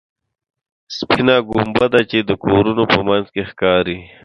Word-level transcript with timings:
سپینه 0.97 1.35
ګنبده 1.51 2.01
چې 2.09 2.19
د 2.29 2.31
کورونو 2.43 2.83
په 2.93 2.99
منځ 3.07 3.25
کې 3.33 3.43
ښکاري. 3.49 3.97